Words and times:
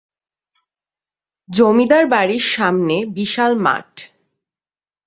জমিদার 1.49 2.05
বাড়ির 2.07 2.45
সামনে 2.53 2.95
বিশাল 3.15 3.51
মাঠ। 3.57 3.89